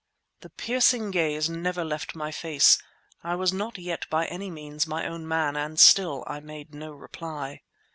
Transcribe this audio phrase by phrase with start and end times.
[0.39, 2.79] The piercing gaze never left my face.
[3.23, 6.91] I was not yet by any means my own man and still I made no
[6.91, 7.61] reply.